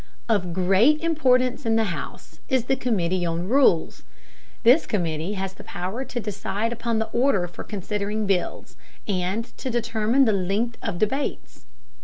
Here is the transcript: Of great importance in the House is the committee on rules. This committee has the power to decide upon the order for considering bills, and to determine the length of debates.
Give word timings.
Of 0.27 0.51
great 0.51 0.99
importance 1.01 1.63
in 1.63 1.75
the 1.75 1.83
House 1.93 2.39
is 2.49 2.63
the 2.63 2.75
committee 2.75 3.23
on 3.23 3.47
rules. 3.47 4.01
This 4.63 4.87
committee 4.87 5.33
has 5.33 5.53
the 5.53 5.63
power 5.63 6.03
to 6.03 6.19
decide 6.19 6.73
upon 6.73 6.97
the 6.97 7.05
order 7.09 7.47
for 7.47 7.63
considering 7.63 8.25
bills, 8.25 8.75
and 9.07 9.55
to 9.59 9.69
determine 9.69 10.25
the 10.25 10.33
length 10.33 10.79
of 10.81 10.97
debates. 10.97 11.65